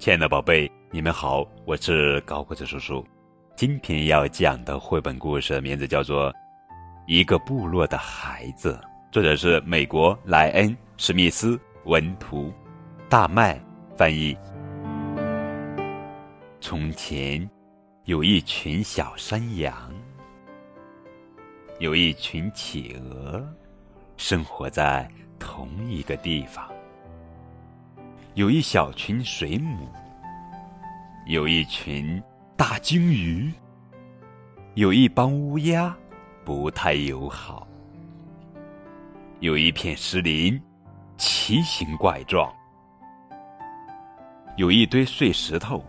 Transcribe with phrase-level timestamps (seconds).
[0.00, 3.06] 亲爱的宝贝，你们好，我是高个子叔叔。
[3.54, 6.32] 今天要讲的绘本故事名字叫做
[7.06, 8.80] 《一个部落的孩子》，
[9.12, 12.50] 作者是美国莱恩·史密斯文图，
[13.10, 13.60] 大麦
[13.94, 14.34] 翻译。
[16.62, 17.46] 从前，
[18.06, 19.74] 有一群小山羊，
[21.78, 23.46] 有一群企鹅，
[24.16, 25.06] 生活在
[25.38, 26.66] 同一个地方。
[28.34, 29.88] 有一小群水母，
[31.26, 32.22] 有一群
[32.56, 33.52] 大鲸鱼，
[34.74, 35.92] 有一帮乌鸦，
[36.44, 37.66] 不太友好。
[39.40, 40.60] 有一片石林，
[41.16, 42.48] 奇形怪状；
[44.56, 45.84] 有一堆碎石头，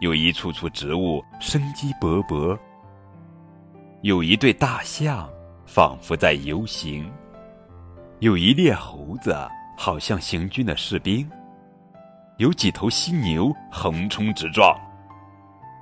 [0.00, 2.58] 有一簇簇植物生机勃勃；
[4.02, 5.30] 有一对大象，
[5.64, 7.08] 仿佛在游行；
[8.18, 9.32] 有一列猴子，
[9.76, 11.28] 好像行军的士兵。
[12.38, 14.78] 有几头犀牛横冲直撞，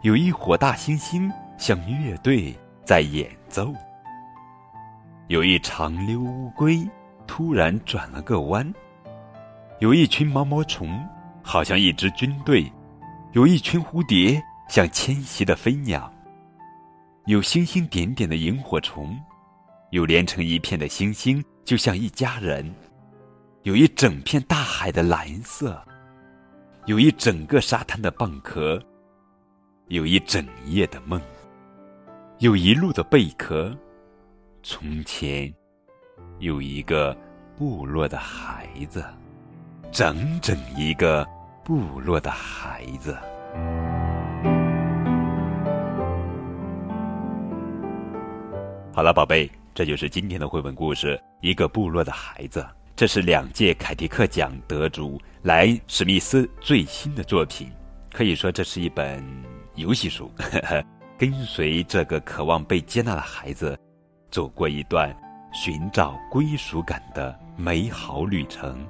[0.02, 1.28] 有一伙大猩猩
[1.58, 3.72] 像乐队在演奏，
[5.26, 6.86] 有一长溜乌龟
[7.26, 8.72] 突然转了个弯，
[9.80, 11.04] 有一群毛毛虫
[11.42, 12.70] 好像一支军队，
[13.32, 16.12] 有一群蝴蝶像迁徙的飞鸟，
[17.26, 19.18] 有星星点点的萤火虫，
[19.90, 22.72] 有连成一片的星星就像一家人，
[23.64, 25.82] 有一整片大海的蓝色。
[26.84, 28.78] 有一整个沙滩的蚌壳，
[29.88, 31.18] 有一整夜的梦，
[32.40, 33.74] 有一路的贝壳。
[34.62, 35.50] 从前，
[36.40, 37.16] 有一个
[37.56, 39.02] 部落的孩子，
[39.90, 41.26] 整整一个
[41.64, 43.16] 部落的孩子。
[48.92, 52.60] 好了，宝贝，这就是今天的绘本故事《一个部落的孩子》。
[52.96, 57.68] 这是两届凯迪克奖得主莱恩·史密斯最新的作品，
[58.12, 59.20] 可以说这是一本
[59.74, 60.30] 游戏书，
[61.18, 63.76] 跟随这个渴望被接纳的孩子，
[64.30, 65.12] 走过一段
[65.52, 68.86] 寻找归属感的美好旅程。